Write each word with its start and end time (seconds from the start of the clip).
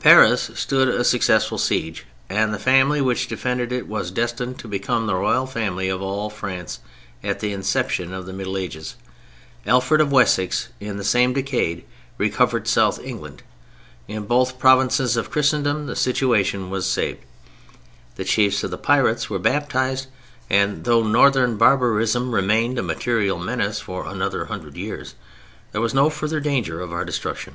Paris 0.00 0.50
stood 0.54 0.86
a 0.86 1.02
successful 1.02 1.56
siege, 1.56 2.04
and 2.28 2.52
the 2.52 2.58
family 2.58 3.00
which 3.00 3.26
defended 3.26 3.72
it 3.72 3.88
was 3.88 4.10
destined 4.10 4.58
to 4.58 4.68
become 4.68 5.06
the 5.06 5.14
royal 5.14 5.46
family 5.46 5.88
of 5.88 6.02
all 6.02 6.28
France 6.28 6.80
at 7.22 7.40
the 7.40 7.54
inception 7.54 8.12
of 8.12 8.26
the 8.26 8.34
Middle 8.34 8.58
Ages. 8.58 8.96
Alfred 9.64 10.02
of 10.02 10.12
Wessex 10.12 10.68
in 10.78 10.98
the 10.98 11.02
same 11.04 11.32
decade 11.32 11.84
recovered 12.18 12.68
South 12.68 12.98
England. 13.02 13.42
In 14.08 14.26
both 14.26 14.58
provinces 14.58 15.16
of 15.16 15.30
Christendom 15.30 15.86
the 15.86 15.96
situation 15.96 16.68
was 16.68 16.84
saved. 16.86 17.20
The 18.16 18.26
chiefs 18.26 18.62
of 18.62 18.70
the 18.72 18.76
pirates 18.76 19.30
were 19.30 19.38
baptized; 19.38 20.08
and 20.50 20.84
though 20.84 21.02
Northern 21.02 21.56
barbarism 21.56 22.34
remained 22.34 22.78
a 22.78 22.82
material 22.82 23.38
menace 23.38 23.80
for 23.80 24.04
another 24.06 24.44
hundred 24.44 24.76
years, 24.76 25.14
there 25.72 25.80
was 25.80 25.94
no 25.94 26.10
further 26.10 26.40
danger 26.40 26.82
of 26.82 26.92
our 26.92 27.06
destruction. 27.06 27.54